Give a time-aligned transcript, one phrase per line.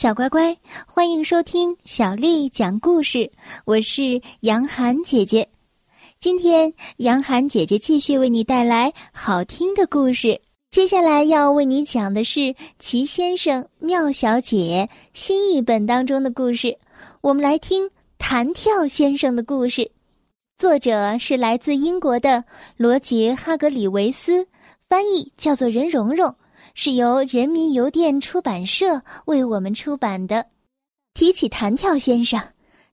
[0.00, 3.30] 小乖乖，欢迎收听小丽讲故事。
[3.66, 5.46] 我是杨涵姐姐，
[6.18, 10.40] 今天杨涵姐姐继续为你带来好听的故事。
[10.70, 12.40] 接下来要为你讲的是
[12.78, 16.78] 《奇先生妙小姐》新译本当中的故事。
[17.20, 17.84] 我们来听
[18.16, 19.82] 《弹跳先生的故事》，
[20.56, 22.42] 作者是来自英国的
[22.78, 24.46] 罗杰·哈格里维斯，
[24.88, 26.34] 翻译叫做任蓉蓉。
[26.82, 30.46] 是由人民邮电出版社为我们出版的。
[31.12, 32.40] 提起弹跳先生，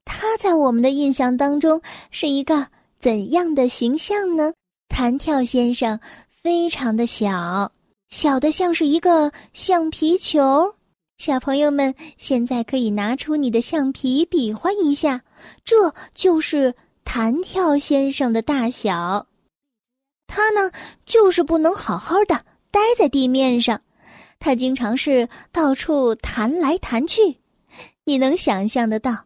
[0.03, 2.67] 他在我们的印象当中是一个
[2.99, 4.51] 怎样的形象呢？
[4.89, 7.71] 弹跳先生非常的小，
[8.09, 10.75] 小的像是一个橡皮球。
[11.17, 15.21] 小朋友们，现在可以拿出你的橡皮比划一下，
[15.63, 19.25] 这就是弹跳先生的大小。
[20.27, 20.69] 他呢，
[21.05, 22.43] 就是不能好好的。
[22.77, 23.81] 待在地面上，
[24.37, 27.39] 他经常是到处弹来弹去。
[28.05, 29.25] 你能想象得到，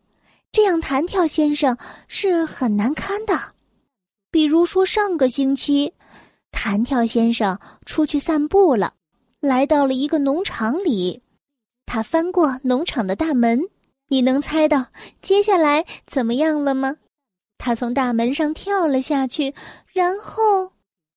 [0.53, 3.37] 这样弹跳先生是很难堪的。
[4.31, 5.91] 比如说，上个星期，
[6.49, 8.93] 弹跳先生出去散步了，
[9.41, 11.21] 来到了一个农场里。
[11.85, 13.59] 他翻过农场的大门，
[14.07, 14.87] 你能猜到
[15.21, 16.95] 接下来怎么样了吗？
[17.57, 19.53] 他从大门上跳了下去，
[19.91, 20.71] 然后。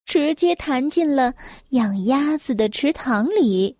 [0.05, 1.33] 直接弹进了
[1.69, 3.77] 养鸭子的池塘里，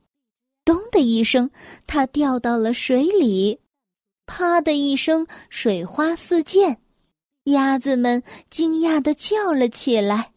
[0.66, 1.50] 咚的一声，
[1.86, 3.60] 它掉到了水里，
[4.26, 6.78] 啪的一声，水花四溅，
[7.46, 10.32] 鸭子们惊讶的叫了起来。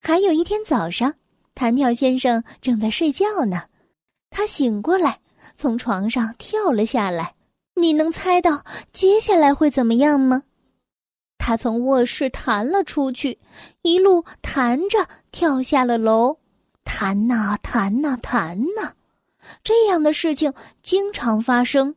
[0.00, 1.14] 还有一天早上，
[1.54, 3.64] 弹跳先生正在睡觉呢，
[4.30, 5.20] 他醒过来，
[5.56, 7.34] 从床上跳了下来。
[7.74, 10.42] 你能猜到接下来会怎么样吗？
[11.44, 13.36] 他从卧室弹了出去，
[13.82, 16.36] 一路弹着跳下了楼，
[16.84, 18.92] 弹呐弹呐弹呐，
[19.64, 20.54] 这样的事情
[20.84, 21.96] 经常发生，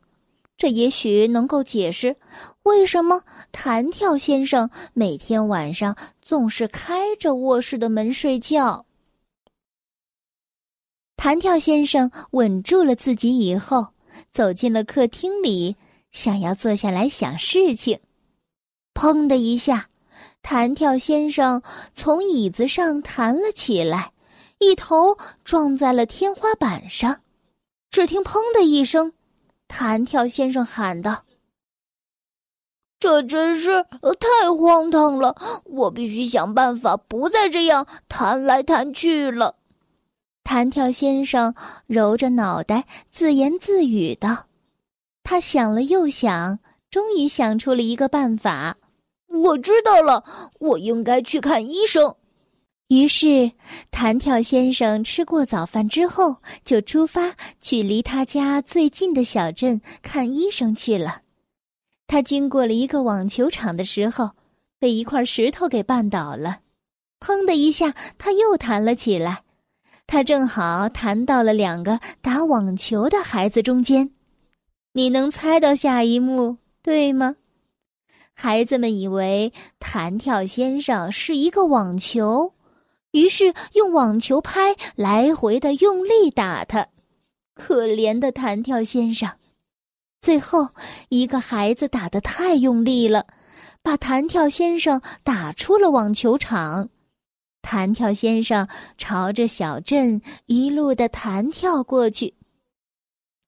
[0.57, 2.15] 这也许能够解释
[2.63, 8.87] 为什么弹跳先生每天晚上总是开着卧室的门睡觉。
[11.15, 13.89] 弹跳先生稳住了自己以后，
[14.31, 15.75] 走进了客厅里，
[16.11, 17.99] 想要坐下来想事情。
[18.95, 19.89] 砰的一下，
[20.41, 21.61] 弹跳先生
[21.93, 24.13] 从椅子上弹了起来，
[24.57, 27.19] 一头撞在了天花板上。
[27.91, 29.13] 只听“砰”的一声，
[29.67, 31.23] 弹跳先生喊道
[32.99, 35.35] ：“这真是太荒唐了！
[35.65, 39.55] 我必须想办法不再这样弹来弹去了。”
[40.43, 41.53] 弹跳先生
[41.87, 44.45] 揉着脑袋，自言自语道
[45.23, 48.77] ：“他想了又想，终于想出了一个办法。”
[49.43, 50.23] 我知道了，
[50.59, 52.15] 我应该去看医生。
[52.89, 53.51] 于是，
[53.89, 61.21] 弹跳先生吃过早饭之后，就出发去离他家最近的小镇看医生去了。
[62.07, 64.29] 他经过了一个网球场的时候，
[64.77, 66.59] 被一块石头给绊倒了。
[67.19, 69.41] 砰的一下，他又弹了起来。
[70.05, 74.11] 他正好弹到了两个打网球的孩子中间。
[74.93, 77.35] 你能猜到下一幕，对吗？
[78.37, 82.53] 孩子们以为弹跳先生是一个网球，
[83.11, 86.87] 于是用网球拍来回的用力打他。
[87.55, 89.31] 可怜的弹跳先生，
[90.19, 90.67] 最后
[91.07, 93.25] 一个孩子打得太用力了，
[93.81, 96.89] 把弹跳先生打出了网球场。
[97.61, 102.33] 弹跳先生朝着小镇一路的弹跳过去。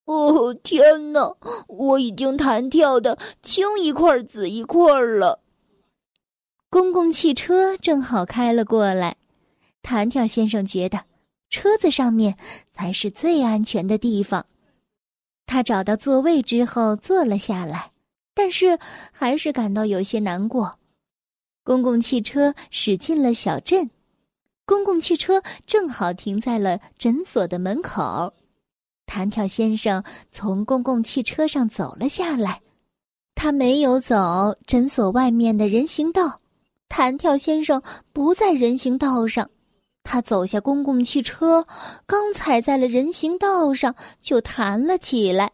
[0.08, 1.36] 哦天哪！
[1.68, 5.42] 我已经弹跳的青一块紫一块了。
[6.70, 9.18] 公共汽车正好开了过来，
[9.82, 11.04] 弹跳先生觉得
[11.50, 12.38] 车子上面
[12.72, 14.46] 才是最安全的地方。
[15.46, 17.92] 他找到座位之后坐了下来，
[18.34, 18.80] 但是
[19.12, 20.80] 还是感到有些难过。
[21.66, 23.90] 公共汽车驶进了小镇，
[24.66, 28.34] 公共汽车正好停在了诊所的门口。
[29.08, 32.62] 弹跳先生从公共汽车上走了下来，
[33.34, 36.42] 他没有走诊所外面的人行道。
[36.90, 37.82] 弹跳先生
[38.14, 39.50] 不在人行道上，
[40.04, 41.66] 他走下公共汽车，
[42.06, 45.52] 刚踩在了人行道上，就弹了起来，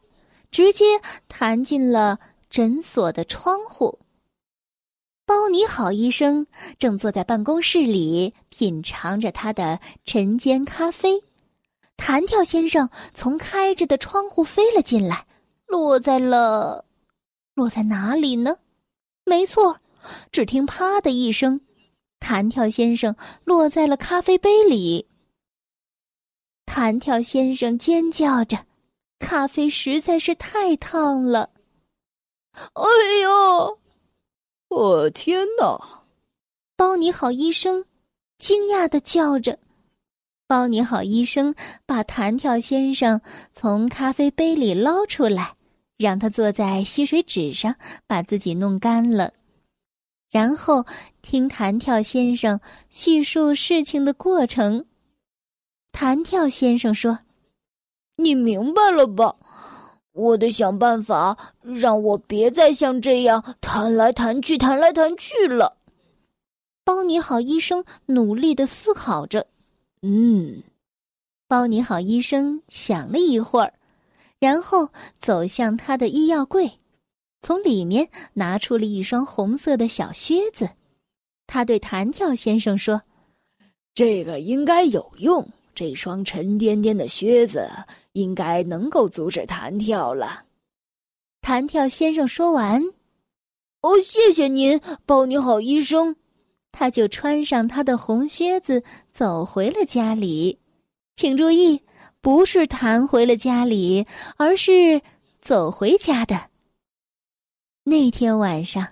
[0.51, 0.85] 直接
[1.27, 2.19] 弹进了
[2.49, 3.99] 诊所的窗户。
[5.25, 6.45] 包尼好医生
[6.77, 11.23] 正坐在办公室里品尝着他的晨间咖啡。
[12.05, 15.25] 弹跳先生从开着的窗户飞了进来，
[15.67, 16.83] 落在了，
[17.53, 18.57] 落在哪里呢？
[19.23, 19.79] 没错，
[20.29, 21.61] 只听“啪”的一声，
[22.19, 23.15] 弹跳先生
[23.45, 25.07] 落在了咖啡杯里。
[26.65, 28.65] 弹跳先生尖叫着，
[29.19, 31.51] 咖啡实在是太烫了。
[32.73, 32.83] 哎
[33.21, 33.79] 呦！
[34.67, 36.03] 我天哪！
[36.75, 37.85] 包你好医生
[38.39, 39.57] 惊讶的叫着。
[40.45, 41.55] 包你好医生
[41.85, 43.21] 把弹跳先生
[43.53, 45.55] 从咖啡杯里捞出来，
[45.97, 47.75] 让他坐在吸水纸上，
[48.05, 49.33] 把自己弄干了，
[50.29, 50.85] 然后
[51.21, 52.59] 听弹跳先生
[52.89, 54.85] 叙述事情的过程。
[55.91, 57.19] 弹跳先生说
[58.17, 59.35] ：“你明白了吧？
[60.11, 65.77] 我得想办法让我别再像这样弹来弹去、弹来弹去了。”
[66.83, 69.47] 包你好医生努力的思考着。
[70.05, 70.61] 嗯，
[71.47, 73.73] 包你好医生想了一会儿，
[74.37, 76.69] 然后走向他的医药柜，
[77.41, 80.69] 从里面拿出了一双红色的小靴子。
[81.47, 83.01] 他对弹跳先生说
[83.95, 87.67] ：“这个应该有用。”这双沉甸甸的靴子
[88.11, 90.43] 应该能够阻止弹跳了。
[91.41, 92.83] 弹跳先生说完
[93.81, 96.15] ：“哦，谢谢您，包你好，医生。”
[96.73, 100.59] 他就穿上他的红靴子，走回了家里。
[101.15, 101.81] 请注意，
[102.19, 104.05] 不是弹回了家里，
[104.35, 105.01] 而是
[105.41, 106.47] 走回家的。
[107.85, 108.85] 那天晚上，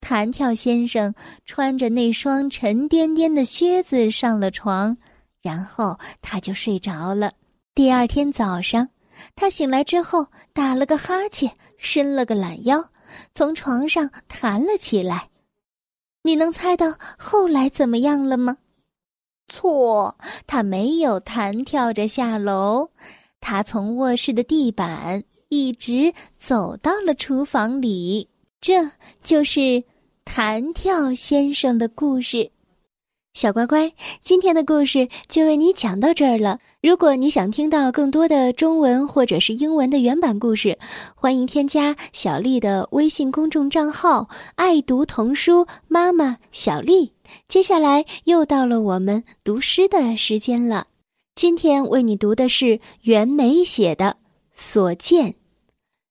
[0.00, 4.96] 弹跳先生穿着那双沉甸甸的靴子上了床。
[5.42, 7.32] 然后他就睡着了。
[7.74, 8.88] 第二天早上，
[9.36, 12.82] 他醒来之后打了个哈欠，伸了个懒腰，
[13.34, 15.28] 从床上弹了起来。
[16.26, 18.56] 你能猜到后来怎么样了吗？
[19.46, 20.16] 错，
[20.46, 22.88] 他没有弹跳着下楼，
[23.40, 28.30] 他从卧室的地板一直走到了厨房里。
[28.58, 28.90] 这
[29.22, 29.84] 就是
[30.24, 32.50] 弹跳先生的故事。
[33.34, 33.92] 小乖乖，
[34.22, 36.60] 今天的故事就为你讲到这儿了。
[36.80, 40.78] 如果你想听到更多的中文或者是英文的原版故事，
[41.16, 47.12] 欢迎添加小丽的微信公众账号“爱读童书妈妈小丽”。
[47.48, 50.86] 接下来又到了我们读诗的时间了。
[51.34, 54.04] 今天为你读的是袁枚写的
[54.52, 55.30] 《所见》。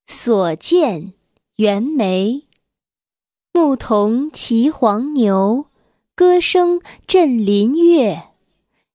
[0.06, 1.14] 所见，
[1.56, 2.44] 袁枚。
[3.54, 5.68] 牧童骑黄牛。
[6.16, 8.26] 歌声振林樾，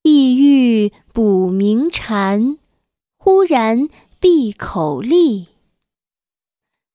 [0.03, 2.59] 意欲捕鸣蝉，
[3.17, 3.89] 忽然
[4.21, 5.49] 闭口立。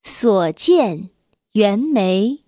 [0.02, 1.10] 所见，
[1.52, 2.40] 袁枚。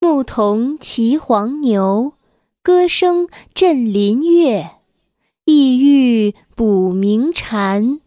[0.00, 2.14] 牧童骑黄牛，
[2.60, 4.70] 歌声振林樾，
[5.44, 8.00] 意欲捕鸣蝉，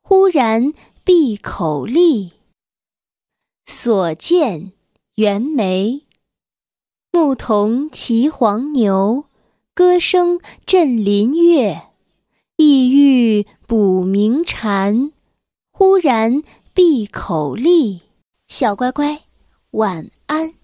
[0.00, 0.72] 忽然
[1.04, 2.32] 闭口立。
[3.66, 4.72] 所见，
[5.16, 6.05] 袁枚。
[7.36, 9.26] 牧童骑黄牛，
[9.74, 11.82] 歌声振林樾，
[12.56, 15.12] 意欲捕鸣蝉，
[15.70, 16.42] 忽然
[16.72, 18.00] 闭口立。
[18.48, 19.20] 小乖乖，
[19.72, 20.54] 晚安